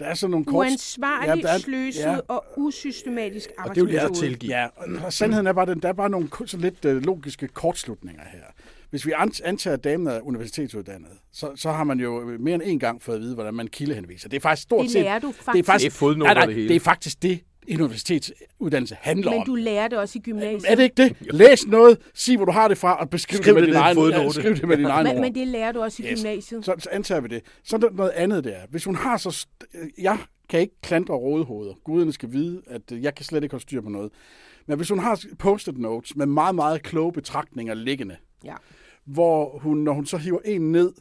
der 0.00 0.06
er 0.06 0.14
sådan 0.14 0.30
nogle 0.30 0.44
kort... 0.46 0.66
Uansvarligt, 0.66 1.44
Ja, 1.44 1.48
der 1.48 1.54
er- 1.54 1.58
sløset 1.58 2.00
ja. 2.00 2.18
og 2.28 2.44
usystematisk 2.56 3.50
Og 3.58 3.74
det 3.74 3.82
er 3.82 3.86
at 3.86 3.94
arbejdsmetode. 3.94 4.26
tilgive. 4.30 4.52
Ja, 4.52 4.66
og 5.04 5.12
sandheden 5.12 5.46
er 5.46 5.52
bare, 5.52 5.66
den, 5.66 5.82
der 5.82 5.88
er 5.88 5.92
bare 5.92 6.10
nogle 6.10 6.28
sådan 6.46 6.60
lidt 6.60 6.84
øh, 6.84 7.02
logiske 7.02 7.48
kortslutninger 7.48 8.22
her. 8.32 8.40
Hvis 8.90 9.06
vi 9.06 9.12
an- 9.16 9.32
antager, 9.44 9.74
at 9.76 9.84
damen 9.84 10.06
er 10.06 10.20
universitetsuddannet, 10.20 11.10
så, 11.32 11.50
så 11.56 11.70
har 11.72 11.84
man 11.84 12.00
jo 12.00 12.36
mere 12.40 12.54
end 12.54 12.62
en 12.66 12.78
gang 12.78 13.02
fået 13.02 13.16
at 13.16 13.22
vide, 13.22 13.34
hvordan 13.34 13.54
man 13.54 13.68
kildehenviser. 13.68 14.28
Det 14.28 14.36
er 14.36 14.40
faktisk 14.40 14.62
stort 14.62 14.82
Det 14.82 14.90
set... 14.92 15.02
lærer 15.02 15.18
du 15.18 15.26
Det 15.28 15.34
er 15.38 15.42
faktisk. 15.42 15.66
faktisk, 15.66 15.84
Det 15.90 15.94
er 15.94 15.98
fodnoter, 15.98 16.24
nej, 16.26 16.34
nej, 16.34 16.46
det 16.46 16.54
hele. 16.54 16.68
det 16.68 16.76
er 16.76 16.80
faktisk 16.80 17.22
det, 17.22 17.40
en 17.72 17.80
universitetsuddannelse 17.80 18.96
handler 19.00 19.30
Men 19.30 19.40
om. 19.40 19.46
du 19.46 19.54
lærer 19.54 19.88
det 19.88 19.98
også 19.98 20.18
i 20.18 20.22
gymnasiet. 20.22 20.70
Er 20.72 20.74
det 20.74 20.82
ikke 20.82 21.02
det? 21.02 21.16
Læs 21.34 21.66
noget, 21.66 21.98
sig 22.14 22.36
hvor 22.36 22.44
du 22.44 22.52
har 22.52 22.68
det 22.68 22.78
fra, 22.78 22.94
og 23.00 23.10
beskriv 23.10 23.36
Skriv 23.42 23.46
det 23.46 23.54
med 23.54 23.62
det 23.62 23.68
din 23.74 23.76
egen, 23.82 23.94
fodnote. 23.94 24.22
ja, 24.22 24.28
skriv 24.30 24.54
det 24.56 24.68
med 24.68 24.76
din 24.76 24.86
egen 24.86 25.04
men, 25.06 25.14
ord. 25.16 25.20
men 25.20 25.34
det 25.34 25.46
lærer 25.48 25.72
du 25.72 25.80
også 25.82 26.02
i 26.02 26.06
Yes. 26.06 26.20
gymnasiet. 26.22 26.64
Så, 26.64 26.74
så 26.78 26.88
antager 26.92 27.20
vi 27.20 27.28
det. 27.28 27.42
Så 27.64 27.76
er 27.76 27.80
der 27.80 27.90
noget 27.90 28.10
andet 28.10 28.44
der. 28.44 28.56
Hvis 28.70 28.84
hun 28.84 28.94
har 28.94 29.16
så... 29.16 29.28
st- 29.28 29.92
Jeg 30.02 30.18
kan 30.48 30.60
ikke 30.60 30.80
klandre 30.82 31.14
rådehoveder. 31.14 31.74
Guderne 31.84 32.12
skal 32.12 32.32
vide, 32.32 32.62
at 32.66 32.92
øh, 32.92 33.02
jeg 33.02 33.14
kan 33.14 33.24
slet 33.24 33.42
ikke 33.42 33.52
holde 33.52 33.62
styr 33.62 33.80
på 33.80 33.88
noget. 33.88 34.10
Men 34.66 34.76
hvis 34.76 34.88
hun 34.88 34.98
har 34.98 35.20
post-it 35.38 35.78
notes 35.78 36.16
med 36.16 36.26
meget, 36.26 36.54
meget 36.54 36.82
kloge 36.82 37.12
betragtninger 37.12 37.74
liggende, 37.74 38.16
Ja. 38.44 38.54
hvor 39.06 39.58
hun, 39.58 39.78
når 39.78 39.92
hun 39.92 40.06
så 40.06 40.16
hiver 40.16 40.38
en 40.44 40.72
ned, 40.72 40.92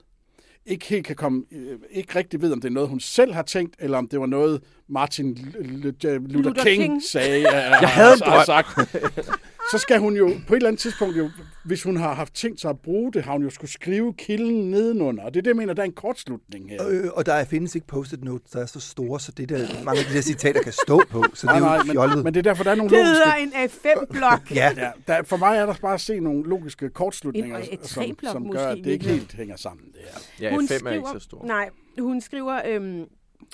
ikke 0.69 0.85
helt 0.85 1.05
kan 1.05 1.15
komme, 1.15 1.43
øh, 1.51 1.79
ikke 1.91 2.15
rigtig 2.15 2.41
ved, 2.41 2.51
om 2.51 2.61
det 2.61 2.67
er 2.69 2.73
noget, 2.73 2.89
hun 2.89 2.99
selv 2.99 3.33
har 3.33 3.41
tænkt, 3.41 3.75
eller 3.79 3.97
om 3.97 4.07
det 4.07 4.19
var 4.19 4.25
noget, 4.25 4.61
Martin 4.89 5.37
Luther, 5.59 6.19
Luther 6.19 6.63
King, 6.63 6.83
King. 6.83 7.03
sagde. 7.03 7.41
Jeg 7.81 7.89
havde 7.89 8.17
sagt. 8.45 8.67
Så 9.71 9.77
skal 9.77 9.99
hun 9.99 10.15
jo 10.17 10.31
på 10.47 10.53
et 10.53 10.57
eller 10.57 10.67
andet 10.67 10.79
tidspunkt, 10.81 11.17
jo, 11.17 11.29
hvis 11.65 11.83
hun 11.83 11.97
har 11.97 12.13
haft 12.13 12.33
tænkt 12.33 12.61
sig 12.61 12.69
at 12.69 12.79
bruge 12.79 13.13
det, 13.13 13.23
har 13.23 13.31
hun 13.31 13.43
jo 13.43 13.49
skulle 13.49 13.71
skrive 13.71 14.13
kilden 14.13 14.71
nedenunder. 14.71 15.23
Og 15.23 15.33
det 15.33 15.39
er 15.39 15.41
det, 15.41 15.47
jeg 15.49 15.55
mener, 15.55 15.73
der 15.73 15.81
er 15.81 15.85
en 15.85 15.91
kortslutning 15.93 16.69
her. 16.69 16.87
Øh, 16.89 17.09
og 17.13 17.25
der 17.25 17.33
er- 17.33 17.45
findes 17.45 17.75
ikke 17.75 17.87
post-it 17.87 18.23
notes, 18.23 18.51
der 18.51 18.61
er 18.61 18.65
så 18.65 18.79
store, 18.79 19.19
så 19.19 19.31
det 19.31 19.49
der, 19.49 19.83
mange 19.83 19.99
af 20.01 20.05
de 20.09 20.13
der 20.15 20.21
citater 20.21 20.61
kan 20.61 20.73
stå 20.73 21.01
på. 21.09 21.25
Så 21.33 21.47
det 21.47 21.53
er 21.55 21.59
Nej, 21.59 21.75
jo 21.77 21.83
nej, 21.83 21.93
fjollet. 21.93 22.17
men, 22.17 22.23
men 22.23 22.33
det 22.33 22.39
er 22.39 22.43
derfor, 22.43 22.63
der 22.63 22.71
er 22.71 22.75
nogle 22.75 22.89
Det 22.89 23.05
logiske... 23.05 23.23
hedder 23.25 23.37
en 23.37 23.69
A5-blok. 23.69 24.51
Ja, 24.55 24.71
Ja, 24.77 24.91
der, 25.07 25.23
for 25.23 25.37
mig 25.37 25.57
er 25.57 25.65
der 25.65 25.73
bare 25.81 25.93
at 25.93 26.01
se 26.01 26.19
nogle 26.19 26.43
logiske 26.49 26.89
kortslutninger, 26.89 27.57
Et- 27.59 27.73
et 27.73 27.87
som, 27.87 28.03
som 28.31 28.51
gør, 28.51 28.67
at 28.67 28.77
det 28.77 28.87
ikke 28.91 29.07
helt 29.07 29.33
hænger 29.33 29.55
sammen. 29.57 29.85
Det 29.85 30.01
her. 30.39 30.49
Ja, 30.49 30.55
F5 30.55 30.87
er 30.87 30.91
ikke 30.91 31.07
så 31.13 31.19
stor. 31.19 31.45
Nej, 31.45 31.69
hun 31.99 32.21
skriver... 32.21 32.61
Øhm, 32.67 33.03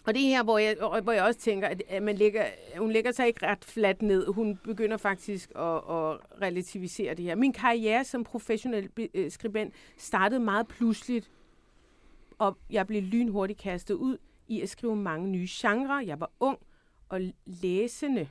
og 0.06 0.14
det 0.14 0.24
er 0.24 0.28
her, 0.28 0.44
hvor 0.44 0.58
jeg, 0.58 0.76
hvor 1.04 1.12
jeg 1.12 1.24
også 1.24 1.40
tænker, 1.40 1.70
at 1.88 2.04
man 2.04 2.16
ligger, 2.16 2.46
hun 2.78 2.92
lægger 2.92 3.12
sig 3.12 3.28
ikke 3.28 3.48
ret 3.48 3.66
fladt 3.66 4.02
ned. 4.02 4.28
Hun 4.28 4.58
begynder 4.64 4.98
faktisk 4.98 5.50
at, 5.50 5.76
at 5.76 6.18
relativisere 6.42 7.14
det 7.14 7.26
her. 7.26 7.36
Min 7.36 7.54
karriere 7.54 8.04
som 8.04 8.24
professionel 8.24 8.90
øh, 9.14 9.32
skribent 9.32 9.74
startede 9.98 10.40
meget 10.40 10.68
pludseligt, 10.68 11.32
og 12.38 12.58
jeg 12.70 12.88
blev 12.88 13.02
lynhurtigt 13.02 13.60
kastet 13.60 13.96
ud 13.96 14.18
i 14.48 14.62
at 14.62 14.70
skrive 14.70 14.96
mange 14.96 15.28
nye 15.28 15.48
genrer. 15.50 16.02
Jeg 16.02 16.20
var 16.20 16.32
ung 16.40 16.58
og 17.10 17.22
læsende, 17.46 18.28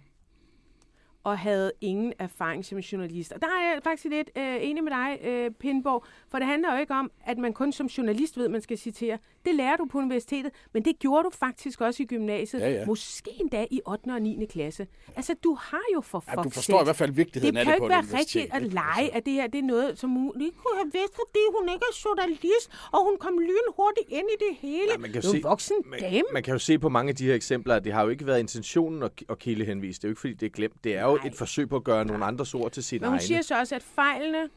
og 1.25 1.38
havde 1.38 1.73
ingen 1.81 2.12
erfaring 2.19 2.64
som 2.64 2.78
journalist. 2.78 3.33
Og 3.33 3.40
der 3.40 3.47
er 3.47 3.73
jeg 3.75 3.81
faktisk 3.85 4.04
lidt 4.04 4.31
øh, 4.38 4.57
enig 4.61 4.85
med 4.85 4.93
dig, 4.93 5.19
øh, 5.28 5.50
Pindborg, 5.50 6.04
for 6.31 6.38
det 6.38 6.47
handler 6.47 6.75
jo 6.75 6.81
ikke 6.81 6.95
om, 6.95 7.11
at 7.26 7.38
man 7.38 7.52
kun 7.52 7.73
som 7.73 7.87
journalist 7.87 8.37
ved, 8.37 8.45
at 8.45 8.50
man 8.50 8.61
skal 8.61 8.78
citere. 8.78 9.19
Det 9.45 9.54
lærer 9.54 9.76
du 9.76 9.85
på 9.85 9.99
universitetet, 9.99 10.52
men 10.73 10.85
det 10.85 10.99
gjorde 10.99 11.25
du 11.25 11.31
faktisk 11.31 11.81
også 11.81 12.02
i 12.02 12.07
gymnasiet. 12.07 12.61
Ja, 12.61 12.71
ja. 12.71 12.87
Måske 12.87 13.31
endda 13.40 13.66
i 13.71 13.81
8. 13.87 14.09
og 14.11 14.23
9. 14.23 14.47
klasse. 14.50 14.87
Altså, 15.16 15.35
du 15.45 15.54
har 15.54 15.81
jo 15.95 16.00
for 16.00 16.25
Ja, 16.28 16.43
du 16.43 16.50
forstår 16.50 16.75
i 16.75 16.78
sake- 16.78 16.85
hvert 16.85 16.97
fald 16.97 17.12
vigtigheden 17.12 17.54
det 17.54 17.61
af 17.61 17.64
kan 17.66 17.73
det 17.75 17.78
jo 17.81 17.87
på 17.87 17.87
ikke 17.87 17.99
et 18.07 18.12
være 18.12 18.19
rigtigt 18.21 18.49
at 18.54 18.62
ikke? 18.62 18.75
lege, 18.75 19.00
Altså. 19.02 19.16
at 19.16 19.25
det 19.26 19.33
her 19.33 19.47
det 19.47 19.59
er 19.59 19.62
noget, 19.62 19.99
som 19.99 20.11
hun 20.11 20.33
lige 20.37 20.50
kunne 20.50 20.76
have 20.78 20.90
vidst, 20.93 21.14
fordi 21.14 21.43
hun 21.59 21.69
ikke 21.69 21.85
er 21.90 21.95
journalist, 22.04 22.71
og 22.93 23.04
hun 23.09 23.16
kom 23.19 23.38
lynhurtigt 23.38 24.09
ind 24.09 24.28
i 24.35 24.37
det 24.45 24.57
hele. 24.61 24.93
Ja, 24.93 24.99
man 24.99 25.11
kan 25.12 25.23
det 25.23 25.26
jo 25.28 25.31
se- 25.31 25.37
en 25.37 25.43
voksen 25.43 25.76
Man, 25.87 26.00
dame. 26.00 26.23
man 26.33 26.43
kan 26.43 26.52
jo 26.52 26.59
se 26.59 26.78
på 26.78 26.88
mange 26.88 27.09
af 27.11 27.16
de 27.16 27.26
her 27.26 27.35
eksempler, 27.35 27.75
at 27.75 27.85
det 27.85 27.93
har 27.93 28.02
jo 28.02 28.09
ikke 28.09 28.26
været 28.26 28.40
intentionen 28.40 29.02
at, 29.02 29.12
at 29.28 29.38
kildehenvise. 29.38 29.99
Det 30.00 30.04
er 30.04 30.09
jo 30.09 30.12
ikke, 30.12 30.21
fordi 30.21 30.35
det 30.35 30.47
er 30.47 30.50
glemt. 30.50 30.85
Det 30.85 30.97
er 30.97 31.04
jo 31.04 31.13
Nej. 31.18 31.26
et 31.26 31.35
forsøg 31.35 31.68
på 31.68 31.76
at 31.76 31.85
gøre 31.85 32.04
nogle 32.04 32.25
andres 32.25 32.54
ord 32.54 32.71
til 32.71 32.85
sine 32.85 33.00
Men 33.00 33.09
hun 33.09 33.14
egne. 33.14 33.26
siger 33.26 33.42
så 33.42 33.59
også, 33.59 33.75
at 33.75 33.83
fejlene, 33.83 34.49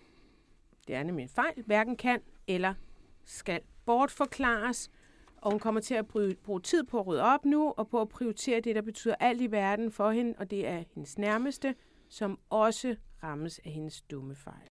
det 0.87 0.95
er 0.95 1.03
nemlig 1.03 1.23
en 1.23 1.29
fejl, 1.29 1.63
hverken 1.65 1.95
kan 1.97 2.19
eller 2.47 2.73
skal 3.25 3.59
bortforklares. 3.85 4.89
Og 5.41 5.51
hun 5.51 5.59
kommer 5.59 5.81
til 5.81 5.93
at 5.93 6.07
bruge, 6.07 6.35
bruge 6.43 6.59
tid 6.61 6.83
på 6.83 6.99
at 6.99 7.07
rydde 7.07 7.23
op 7.23 7.45
nu, 7.45 7.73
og 7.77 7.87
på 7.87 8.01
at 8.01 8.09
prioritere 8.09 8.59
det, 8.61 8.75
der 8.75 8.81
betyder 8.81 9.15
alt 9.19 9.41
i 9.41 9.51
verden 9.51 9.91
for 9.91 10.11
hende, 10.11 10.33
og 10.37 10.51
det 10.51 10.67
er 10.67 10.83
hendes 10.95 11.17
nærmeste, 11.17 11.75
som 12.09 12.39
også 12.49 12.95
rammes 13.23 13.59
af 13.65 13.71
hendes 13.71 14.01
dumme 14.01 14.35
fejl. 14.35 14.67